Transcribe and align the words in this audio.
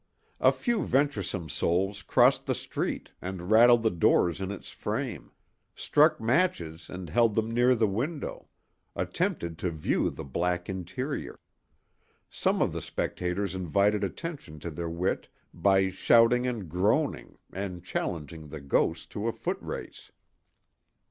A 0.39 0.51
few 0.51 0.83
venturesome 0.83 1.47
souls 1.47 2.01
crossed 2.01 2.47
the 2.47 2.55
street 2.55 3.11
and 3.21 3.51
rattled 3.51 3.83
the 3.83 3.91
door 3.91 4.31
in 4.31 4.49
its 4.49 4.71
frame; 4.71 5.31
struck 5.75 6.19
matches 6.19 6.89
and 6.89 7.07
held 7.07 7.35
them 7.35 7.51
near 7.51 7.75
the 7.75 7.85
window; 7.85 8.47
attempted 8.95 9.59
to 9.59 9.69
view 9.69 10.09
the 10.09 10.23
black 10.23 10.67
interior. 10.67 11.39
Some 12.31 12.63
of 12.63 12.73
the 12.73 12.81
spectators 12.81 13.53
invited 13.53 14.03
attention 14.03 14.59
to 14.61 14.71
their 14.71 14.89
wit 14.89 15.27
by 15.53 15.89
shouting 15.89 16.47
and 16.47 16.67
groaning 16.67 17.37
and 17.53 17.85
challenging 17.85 18.47
the 18.47 18.59
ghost 18.59 19.11
to 19.11 19.27
a 19.27 19.31
footrace. 19.31 20.09